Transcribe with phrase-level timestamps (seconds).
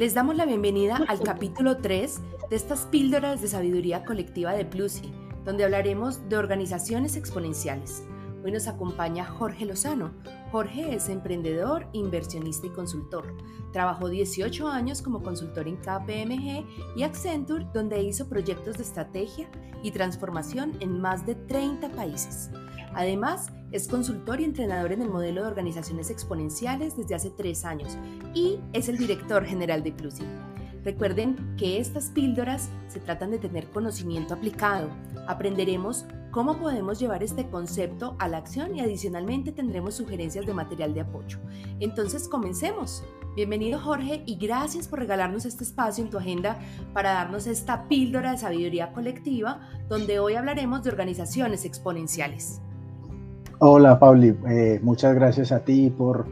[0.00, 5.12] Les damos la bienvenida al capítulo 3 de estas píldoras de sabiduría colectiva de Plusi,
[5.44, 8.04] donde hablaremos de organizaciones exponenciales.
[8.42, 10.12] Hoy nos acompaña Jorge Lozano.
[10.52, 13.36] Jorge es emprendedor, inversionista y consultor.
[13.74, 19.50] Trabajó 18 años como consultor en KPMG y Accenture, donde hizo proyectos de estrategia
[19.82, 22.48] y transformación en más de 30 países.
[22.94, 27.96] Además, es consultor y entrenador en el modelo de organizaciones exponenciales desde hace tres años
[28.34, 30.24] y es el director general de Plusi.
[30.84, 34.88] Recuerden que estas píldoras se tratan de tener conocimiento aplicado.
[35.26, 40.94] Aprenderemos cómo podemos llevar este concepto a la acción y adicionalmente tendremos sugerencias de material
[40.94, 41.38] de apoyo.
[41.80, 43.04] Entonces, comencemos.
[43.36, 46.58] Bienvenido Jorge y gracias por regalarnos este espacio en tu agenda
[46.94, 52.60] para darnos esta píldora de sabiduría colectiva donde hoy hablaremos de organizaciones exponenciales.
[53.62, 56.26] Hola Pauli, eh, muchas gracias a ti por,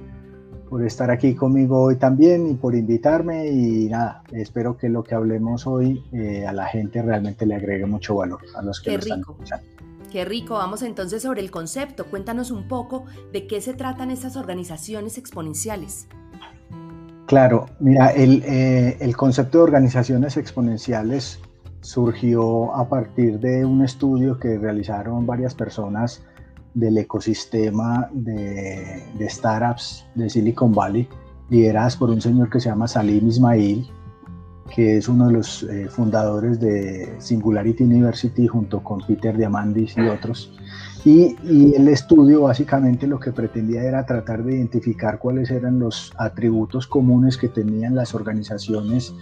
[0.71, 5.15] por estar aquí conmigo hoy también y por invitarme y nada, espero que lo que
[5.15, 8.97] hablemos hoy eh, a la gente realmente le agregue mucho valor a los que Qué
[8.97, 9.33] lo están rico.
[9.33, 9.67] escuchando.
[10.11, 12.07] Qué rico, vamos entonces sobre el concepto.
[12.07, 16.09] Cuéntanos un poco de qué se tratan estas organizaciones exponenciales.
[17.27, 21.41] Claro, mira, el, eh, el concepto de organizaciones exponenciales
[21.83, 26.23] surgió a partir de un estudio que realizaron varias personas
[26.79, 31.09] del ecosistema de, startups de Silicon Valley,
[31.51, 33.91] lideradas por un señor que se llama Salim Ismail,
[34.75, 40.03] que es uno de los eh, fundadores de Singularity University junto con Peter Diamandis y
[40.03, 40.53] otros.
[41.05, 46.13] Y, y, el estudio básicamente lo que pretendía era tratar de identificar cuáles eran los
[46.17, 49.15] atributos comunes que tenían las organizaciones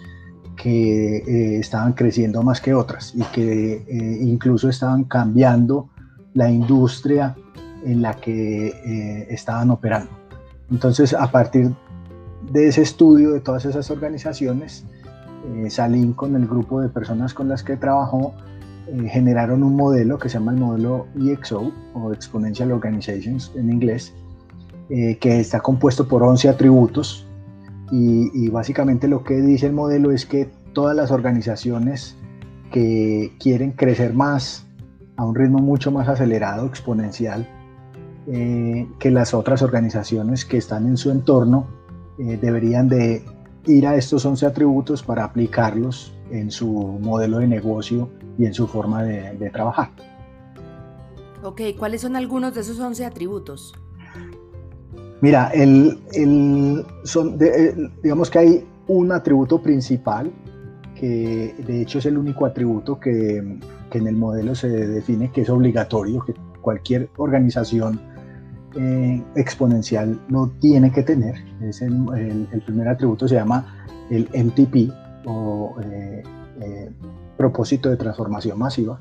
[0.57, 5.89] que eh, estaban creciendo más que otras y que eh, incluso estaban cambiando
[6.34, 7.37] la industria
[7.87, 10.11] en la que eh, estaban operando.
[10.70, 11.73] Entonces, a partir
[12.53, 14.84] de ese estudio de todas esas organizaciones,
[15.55, 18.34] eh, Salim con el grupo de personas con las que trabajó
[18.88, 24.12] eh, generaron un modelo que se llama el modelo EXO o Exponential Organizations en inglés,
[24.91, 27.27] eh, que está compuesto por 11 atributos
[27.93, 32.16] y, y básicamente lo que dice el modelo es que todas las organizaciones
[32.72, 34.66] que quieren crecer más
[35.16, 37.49] a un ritmo mucho más acelerado, exponencial,
[38.28, 41.66] eh, que las otras organizaciones que están en su entorno
[42.19, 43.25] eh, deberían de
[43.66, 46.69] ir a estos 11 atributos para aplicarlos en su
[47.00, 49.91] modelo de negocio y en su forma de, de trabajar.
[51.42, 53.75] Ok, ¿cuáles son algunos de esos 11 atributos?
[55.20, 60.31] Mira, el, el son de, eh, digamos que hay un atributo principal
[60.94, 63.58] que de hecho es el único atributo que,
[63.91, 68.00] que en el modelo se define que es obligatorio, que cualquier organización
[68.76, 71.37] eh, exponencial lo tiene que tener.
[71.62, 71.94] Es el,
[72.64, 74.92] primer atributo se llama el MTP
[75.25, 76.22] o eh,
[76.60, 76.91] eh,
[77.37, 78.98] propósito de transformación masiva.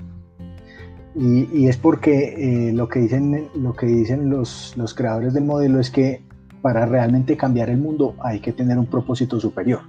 [1.17, 5.89] Y, es porque lo que dicen, lo que dicen los, los creadores del modelo es
[5.89, 6.21] que
[6.61, 9.81] para realmente cambiar el mundo hay que tener un propósito superior,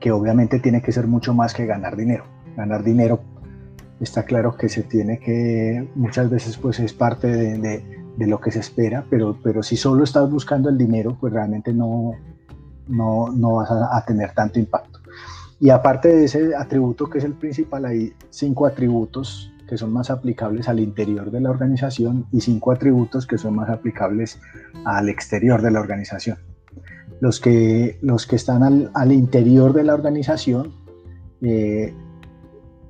[0.00, 2.24] que obviamente tiene que ser mucho más que ganar dinero.
[2.56, 3.20] Ganar dinero
[4.00, 8.50] está claro que se tiene que, muchas veces pues es parte de, de lo que
[8.50, 12.12] se espera, pero, pero si solo estás buscando el dinero, pues realmente no,
[12.88, 15.00] no, no vas a, tener tanto impacto.
[15.60, 20.10] Y aparte de ese atributo que es el principal, hay cinco atributos que son más
[20.10, 24.38] aplicables al interior de la organización y cinco atributos que son más aplicables
[24.84, 26.38] al exterior de la organización.
[27.20, 30.72] Los que, los que están al, al interior de la organización,
[31.42, 31.94] eh,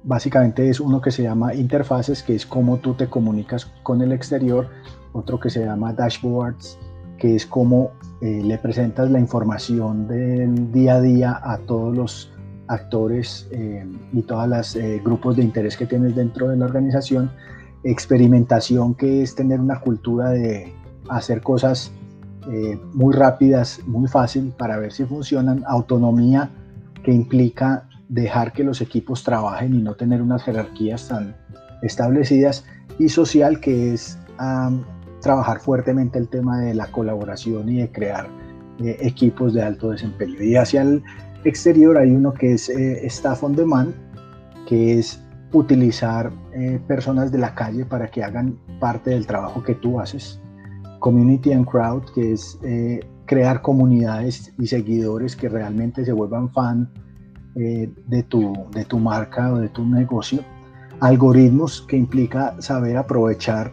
[0.06, 4.12] básicamente es uno que se llama interfaces, que es cómo tú te comunicas con el
[4.12, 4.68] exterior,
[5.12, 6.78] otro que se llama dashboards,
[7.18, 7.90] que es cómo
[8.22, 12.32] eh, le presentas la información del día a día a todos los
[12.68, 17.30] actores eh, y todos los eh, grupos de interés que tienes dentro de la organización.
[17.84, 20.72] Experimentación, que es tener una cultura de
[21.08, 21.92] hacer cosas
[22.50, 25.64] eh, muy rápidas, muy fácil para ver si funcionan.
[25.66, 26.50] Autonomía,
[27.02, 31.36] que implica dejar que los equipos trabajen y no tener unas jerarquías tan
[31.82, 32.64] establecidas.
[32.98, 34.18] Y social, que es
[35.20, 38.28] trabajar fuertemente el tema de la colaboración y de crear
[38.78, 40.42] eh, equipos de alto desempeño.
[40.42, 41.02] Y hacia el
[41.44, 43.94] exterior hay uno que es eh, Staff on Demand,
[44.68, 49.74] que es utilizar eh, personas de la calle para que hagan parte del trabajo que
[49.74, 50.40] tú haces.
[51.00, 52.58] Community and Crowd, que es
[53.26, 56.90] crear comunidades y seguidores que realmente se vuelvan fan
[57.56, 60.40] eh, de, tu, de tu marca o de tu negocio.
[61.00, 63.72] Algoritmos, que implica saber aprovechar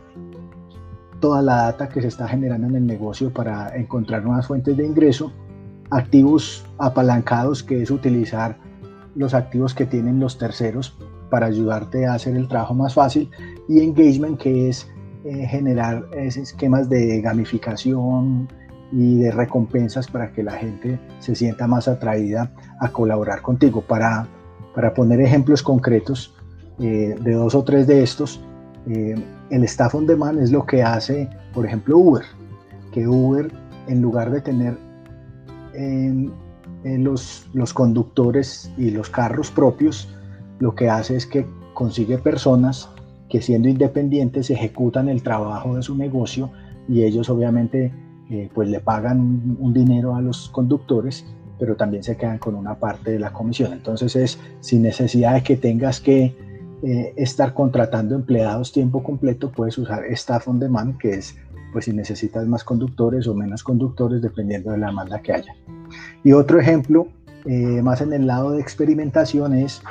[1.20, 4.86] toda la data que se está generando en el negocio para encontrar nuevas fuentes de
[4.86, 5.32] ingreso
[5.92, 8.58] activos apalancados, que es utilizar
[9.16, 10.98] los activos que tienen los terceros
[11.30, 13.30] para ayudarte a hacer el trabajo más fácil,
[13.68, 14.90] y engagement, que es
[15.26, 18.48] eh, generar esquemas de gamificación
[18.96, 23.82] y de recompensas para que la gente se sienta más atraída a colaborar contigo.
[23.82, 24.28] Para,
[24.76, 26.36] para poner ejemplos concretos
[26.80, 28.40] eh, de dos o tres de estos,
[28.88, 29.16] eh,
[29.50, 32.24] el staff on demand es lo que hace, por ejemplo, Uber,
[32.92, 33.52] que Uber,
[33.88, 34.78] en lugar de tener
[36.84, 40.08] los, los conductores y los carros propios,
[40.60, 42.90] lo que hace es que consigue personas
[43.30, 46.52] que siendo independientes ejecutan el trabajo de su negocio
[46.88, 47.92] y ellos obviamente
[48.34, 51.24] eh, pues le pagan un, dinero a los conductores,
[51.60, 53.74] pero también se quedan con una parte de la comisión.
[53.74, 56.36] Entonces es sin necesidad de que tengas que
[56.82, 61.36] eh, estar contratando empleados tiempo completo, puedes usar Staff on Demand, que es
[61.72, 65.56] pues si necesitas más conductores o menos conductores dependiendo de la demanda que haya.
[66.24, 67.10] Y otro ejemplo,
[67.46, 69.84] eh, más en el lado de experimentación, es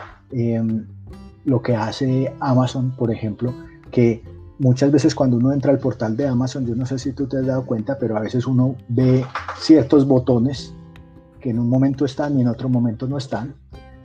[1.45, 3.55] lo que hace Amazon, por ejemplo,
[3.93, 4.21] que
[4.63, 7.39] muchas veces cuando uno entra al portal de Amazon, yo no sé si tú te
[7.39, 9.25] has dado cuenta, pero a veces uno ve
[9.59, 10.73] ciertos botones
[11.41, 13.57] que en un momento están y en otro momento no están.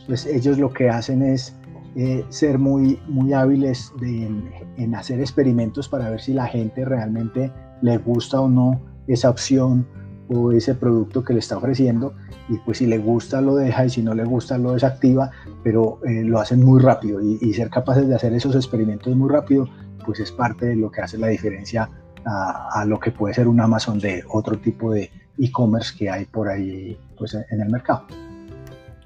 [0.07, 1.56] Pues ellos lo que hacen es
[1.95, 7.51] eh, ser muy, muy hábiles en hacer experimentos para ver si la gente realmente
[7.83, 9.86] le gusta o no esa opción
[10.30, 12.13] o ese producto que le está ofreciendo
[12.50, 15.31] y pues si le gusta lo deja y si no le gusta lo desactiva,
[15.63, 19.68] pero eh, lo hacen muy rápido y, ser capaces de hacer esos experimentos muy rápido
[20.07, 21.89] pues es parte de lo que hace la diferencia
[22.25, 26.25] a, a lo que puede ser un Amazon de otro tipo de e-commerce que hay
[26.25, 28.07] por ahí pues en el mercado.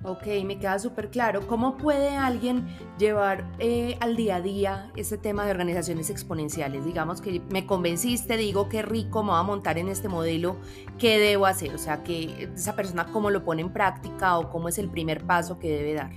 [0.03, 1.45] Ok, me queda súper claro.
[1.48, 2.65] ¿Cómo puede alguien
[2.98, 6.86] llevar eh, al día a día este tema de organizaciones exponenciales?
[6.86, 10.56] Digamos que me convenciste, digo qué rico me voy a montar en este modelo,
[10.98, 11.75] ¿qué debo hacer?
[11.75, 15.24] O sea, que esa persona cómo lo pone en práctica o cómo es el primer
[15.24, 16.09] paso que debe dar.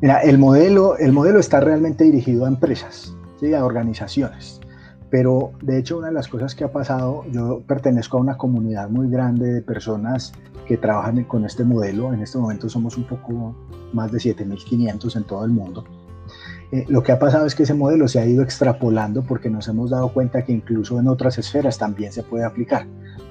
[0.00, 3.54] Mira, el modelo, el modelo está realmente dirigido a empresas, ¿sí?
[3.54, 4.60] a organizaciones.
[5.10, 8.88] Pero de hecho una de las cosas que ha pasado, yo pertenezco a una comunidad
[8.88, 10.32] muy grande de personas
[10.66, 12.12] que trabajan con este modelo.
[12.12, 13.56] En este momento somos un poco
[13.92, 15.84] más de 7.500 en todo el mundo.
[16.72, 19.66] Eh, lo que ha pasado es que ese modelo se ha ido extrapolando porque nos
[19.66, 22.86] hemos dado cuenta que incluso en otras esferas también se puede aplicar,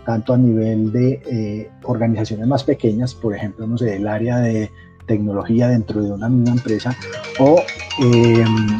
[0.06, 4.70] tanto a nivel de eh, organizaciones más pequeñas, por ejemplo, no sé, el área de
[5.08, 6.96] tecnología dentro de una misma empresa,
[7.40, 7.62] o
[8.04, 8.78] em,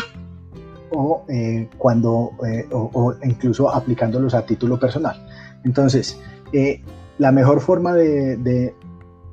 [0.92, 5.16] o eh, cuando eh, o, incluso aplicándolos a título personal.
[5.64, 6.20] Entonces,
[6.54, 6.82] eh,
[7.18, 8.74] la mejor forma de,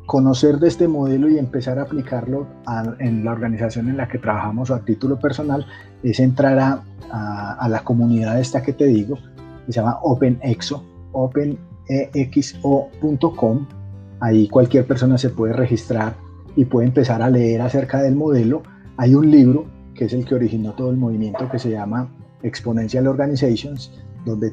[0.06, 2.46] conocer de este modelo y empezar a aplicarlo
[3.00, 5.66] en la organización en la que trabajamos o a título personal
[6.04, 6.84] es entrar a,
[7.58, 9.16] a, la comunidad esta que te digo,
[9.66, 13.66] que se llama OpenExo, openexo.com.
[14.20, 16.14] Ahí cualquier persona se puede registrar
[16.54, 18.62] y puede empezar a leer acerca del modelo.
[18.96, 19.66] Hay un libro
[19.96, 22.12] que es el que originó todo el movimiento que se llama
[22.42, 23.92] Exponential Organizations,
[24.24, 24.52] donde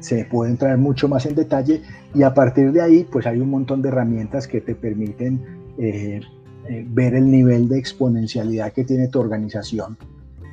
[0.00, 1.82] se puede entrar mucho más en detalle
[2.14, 5.40] y a partir de ahí pues hay un montón de herramientas que te permiten
[5.78, 6.20] eh,
[6.68, 9.96] eh, ver el nivel de exponencialidad que tiene tu organización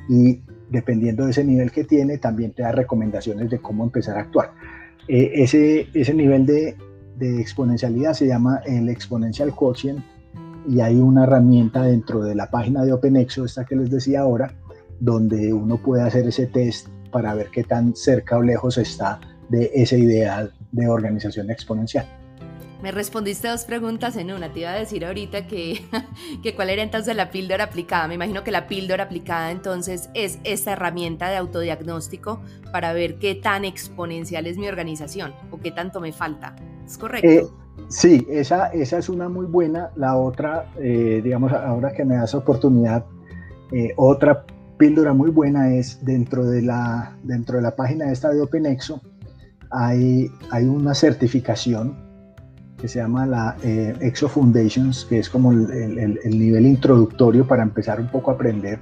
[0.08, 0.40] y
[0.70, 4.52] dependiendo de ese nivel que tiene también te da recomendaciones de cómo empezar a actuar.
[5.06, 6.76] Eh, ese, ese nivel de,
[7.18, 10.02] de exponencialidad se llama el exponential quotient
[10.68, 14.54] y hay una herramienta dentro de la página de OpenExo, esta que les decía ahora,
[15.00, 19.70] donde uno puede hacer ese test para ver qué tan cerca o lejos está de
[19.74, 22.06] ese ideal de organización exponencial.
[22.82, 24.52] Me respondiste dos preguntas en una.
[24.52, 25.84] Te iba a decir ahorita que,
[26.42, 28.08] que cuál era entonces la píldora aplicada.
[28.08, 32.42] Me imagino que la píldora aplicada entonces es esta herramienta de autodiagnóstico
[32.72, 36.56] para ver qué tan exponencial es mi organización o qué tanto me falta.
[36.84, 37.28] ¿Es correcto?
[37.28, 37.61] Eh,
[37.92, 39.90] Sí, esa, esa es una muy buena.
[39.96, 43.04] La otra, eh, digamos, ahora que me das oportunidad,
[43.70, 44.46] eh, otra
[44.78, 49.02] píldora muy buena es dentro de la, dentro de la página esta de OpenExo,
[49.70, 51.94] hay, hay una certificación
[52.78, 58.00] que se llama la eh, Exo Foundations, que es como el, nivel introductorio para empezar
[58.00, 58.80] un poco a aprender.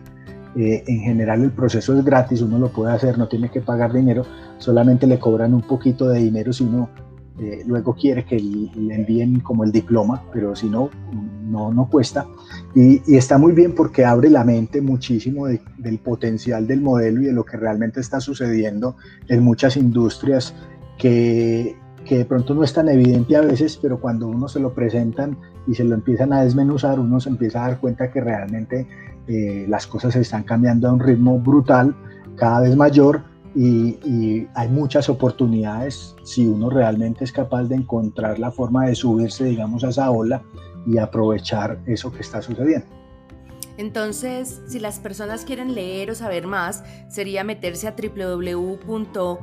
[0.54, 4.24] en general el proceso es gratis, uno lo puede hacer, no tiene que pagar dinero,
[4.58, 6.88] solamente le cobran un poquito de dinero si uno
[7.40, 10.90] eh, luego quiere que le envíen como el diploma, pero si no,
[11.48, 12.26] no, no cuesta.
[12.74, 17.32] Y, está muy bien porque abre la mente muchísimo del potencial del modelo y de
[17.32, 18.96] lo que realmente está sucediendo
[19.28, 20.54] en muchas industrias
[20.98, 24.74] que, que de pronto no es tan evidente a veces, pero cuando uno se lo
[24.74, 28.86] presentan y se lo empiezan a desmenuzar, uno se empieza a dar cuenta que realmente
[29.28, 31.94] eh, las cosas se están cambiando a un ritmo brutal,
[32.36, 33.22] cada vez mayor,
[33.54, 39.44] y, hay muchas oportunidades si uno realmente es capaz de encontrar la forma de subirse,
[39.44, 40.42] digamos, a esa ola
[40.86, 42.86] y aprovechar eso que está sucediendo.
[43.76, 49.40] Entonces, si las personas quieren leer o saber más, sería meterse a www.openexo,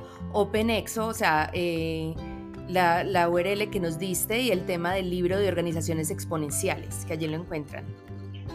[1.07, 2.13] o sea, eh,
[2.67, 7.13] la, la, URL que nos diste y el tema del libro de organizaciones exponenciales, que
[7.13, 7.85] allí lo encuentran.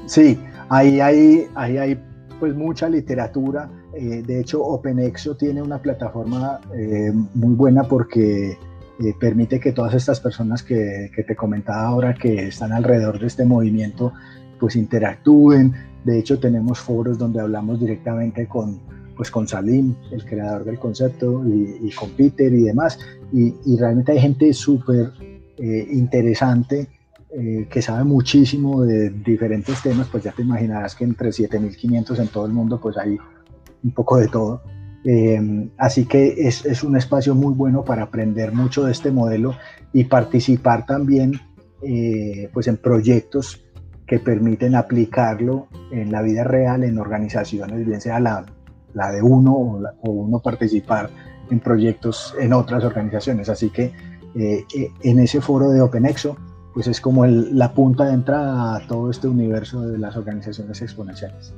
[0.07, 2.01] Sí, ahí hay, ahí hay
[2.39, 3.71] pues mucha literatura.
[3.95, 9.95] Eh, de hecho, OpenExo tiene una plataforma eh, muy buena porque eh, permite que todas
[9.95, 14.13] estas personas que, te comentaba ahora que están alrededor de este movimiento
[14.59, 15.75] pues interactúen.
[16.05, 18.81] De hecho, tenemos foros donde hablamos directamente con,
[19.17, 22.99] pues con Salim, el creador del concepto, y, con Peter y demás.
[23.33, 25.13] Y, realmente hay gente súper
[25.59, 26.89] interesante
[27.71, 32.47] que sabe muchísimo de diferentes temas, pues ya te imaginarás que entre 7.500 en todo
[32.47, 33.19] el mundo, pues hay
[33.83, 34.63] un poco de todo.
[35.05, 39.57] Eh, así que es, es, un espacio muy bueno para aprender mucho de este modelo
[39.93, 41.41] y participar también
[41.83, 43.65] eh, pues en proyectos
[44.07, 48.47] que permiten aplicarlo en la vida real, en organizaciones, bien sea la,
[48.95, 51.11] la de uno o, o, uno participar
[51.51, 53.49] en proyectos en otras organizaciones.
[53.49, 53.93] Así que
[54.35, 56.37] en ese foro de OpenExo,
[56.73, 61.53] pues es como la punta de entrada a todo este universo de las organizaciones exponenciales.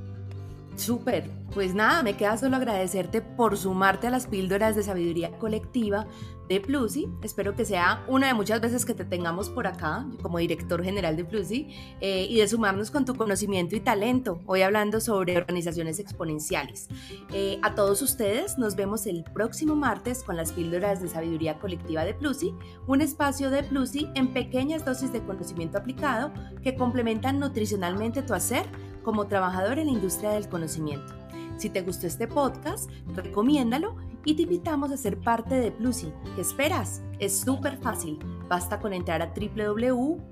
[0.77, 6.07] Súper, pues nada, me queda solo agradecerte por sumarte a las píldoras de sabiduría colectiva
[6.49, 7.09] de Plusi.
[7.23, 11.17] Espero que sea una de muchas veces que te tengamos por acá como director general
[11.17, 11.69] de Plusi
[12.01, 16.89] eh, y de sumarnos con tu conocimiento y talento, hoy hablando sobre organizaciones exponenciales.
[17.33, 22.05] Eh, a todos ustedes nos vemos el próximo martes con las píldoras de sabiduría colectiva
[22.05, 22.53] de Plusi,
[22.89, 28.67] un espacio de Plusi en pequeñas dosis de conocimiento aplicado que complementan nutricionalmente tu hacer
[29.05, 31.15] como trabajador en la industria del conocimiento.
[31.57, 36.13] Si te gustó este podcast, recomiéndalo y te invitamos a ser parte de Plusi.
[36.35, 37.03] ¿Qué esperas?
[37.19, 38.19] Es súper fácil.
[38.49, 40.27] Basta con entrar a www.ploosi.com,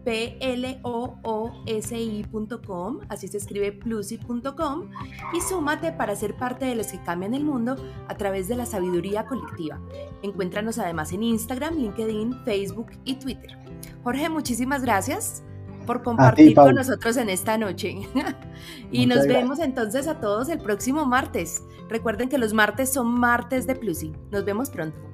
[3.09, 4.91] así se escribe plusi.com,
[5.33, 7.77] y súmate para ser parte de los que cambian el mundo
[8.09, 9.81] a través de la sabiduría colectiva.
[10.23, 13.57] Encuéntranos además en Instagram, LinkedIn, Facebook y Twitter.
[14.03, 15.45] Jorge, muchísimas gracias
[15.85, 17.97] por compartir con nosotros en esta noche.
[18.91, 21.63] y nos vemos entonces a todos el próximo martes.
[21.89, 24.13] Recuerden que los martes son martes de Plusi.
[24.31, 25.12] Nos vemos pronto.